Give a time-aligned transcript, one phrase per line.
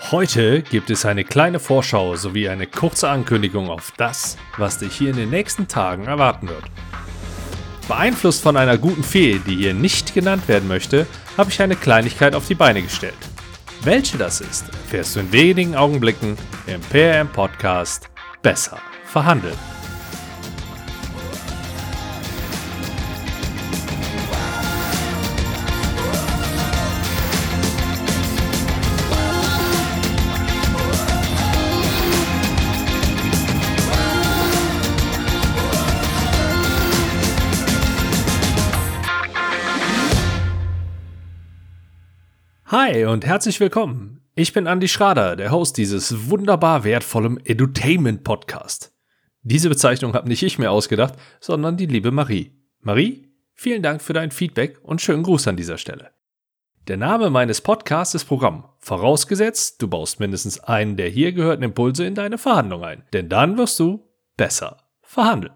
[0.00, 5.10] Heute gibt es eine kleine Vorschau sowie eine kurze Ankündigung auf das, was dich hier
[5.10, 6.64] in den nächsten Tagen erwarten wird.
[7.88, 12.34] Beeinflusst von einer guten Fee, die hier nicht genannt werden möchte, habe ich eine Kleinigkeit
[12.34, 13.14] auf die Beine gestellt.
[13.82, 16.36] Welche das ist, erfährst du in wenigen Augenblicken
[16.66, 18.08] im PRM Podcast
[18.42, 19.73] Besser verhandeln.
[42.76, 44.20] Hi und herzlich willkommen.
[44.34, 48.92] Ich bin Andy Schrader, der Host dieses wunderbar wertvollen Edutainment Podcast.
[49.42, 52.50] Diese Bezeichnung habe nicht ich mir ausgedacht, sondern die liebe Marie.
[52.80, 56.10] Marie, vielen Dank für dein Feedback und schönen Gruß an dieser Stelle.
[56.88, 62.04] Der Name meines Podcasts ist Programm, vorausgesetzt, du baust mindestens einen der hier gehörten Impulse
[62.04, 64.04] in deine Verhandlung ein, denn dann wirst du
[64.36, 65.54] besser verhandeln.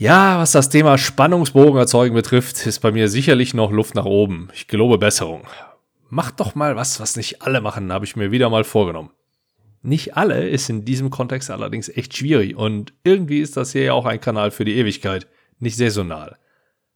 [0.00, 4.48] Ja, was das Thema Spannungsbogen erzeugen betrifft, ist bei mir sicherlich noch Luft nach oben.
[4.54, 5.42] Ich gelobe Besserung.
[6.08, 9.10] Macht doch mal was, was nicht alle machen, habe ich mir wieder mal vorgenommen.
[9.82, 13.92] Nicht alle ist in diesem Kontext allerdings echt schwierig und irgendwie ist das hier ja
[13.92, 15.26] auch ein Kanal für die Ewigkeit,
[15.58, 16.38] nicht saisonal.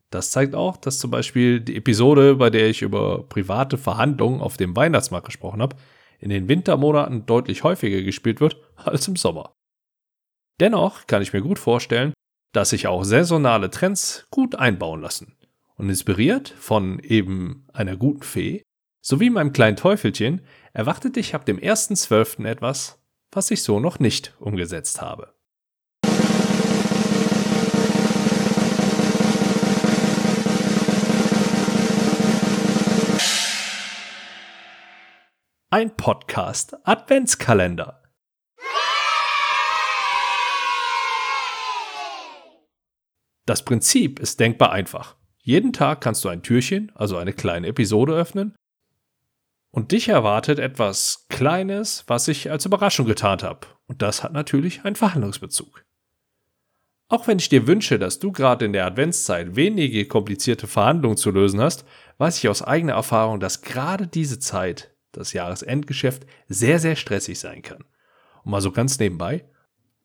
[0.09, 4.57] Das zeigt auch, dass zum Beispiel die Episode, bei der ich über private Verhandlungen auf
[4.57, 5.77] dem Weihnachtsmarkt gesprochen habe,
[6.21, 9.53] in den Wintermonaten deutlich häufiger gespielt wird als im Sommer.
[10.59, 12.15] Dennoch kann ich mir gut vorstellen,
[12.55, 15.37] dass sich auch saisonale Trends gut einbauen lassen.
[15.75, 18.63] Und inspiriert von eben einer guten Fee
[19.03, 20.41] sowie meinem kleinen Teufelchen
[20.73, 22.47] erwartet dich ab dem 1.12.
[22.47, 25.35] etwas, was ich so noch nicht umgesetzt habe.
[35.71, 38.04] Ein Podcast Adventskalender.
[43.47, 45.17] Das Prinzip ist denkbar einfach.
[45.39, 48.55] Jeden Tag kannst du ein Türchen, also eine kleine Episode öffnen.
[49.71, 53.67] Und dich erwartet etwas Kleines, was ich als Überraschung getan habe.
[53.87, 55.85] Und das hat natürlich einen Verhandlungsbezug.
[57.09, 61.31] Auch wenn ich dir wünsche, dass du gerade in der Adventszeit wenige komplizierte Verhandlungen zu
[61.31, 61.85] lösen hast,
[62.19, 67.61] weiß ich aus eigener Erfahrung, dass gerade diese Zeit, das Jahresendgeschäft, sehr, sehr stressig sein
[67.61, 67.85] kann.
[68.43, 69.45] Und mal so ganz nebenbei,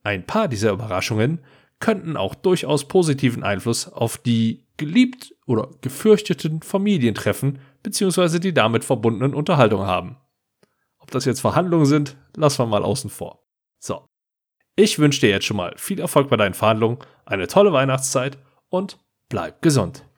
[0.03, 1.39] ein paar dieser Überraschungen
[1.79, 8.39] könnten auch durchaus positiven Einfluss auf die geliebt oder gefürchteten Familientreffen bzw.
[8.39, 10.17] die damit verbundenen Unterhaltungen haben.
[10.99, 13.43] Ob das jetzt Verhandlungen sind, lassen wir mal außen vor.
[13.79, 14.05] So.
[14.75, 18.37] Ich wünsche dir jetzt schon mal viel Erfolg bei deinen Verhandlungen, eine tolle Weihnachtszeit
[18.69, 18.97] und
[19.27, 20.08] bleib gesund.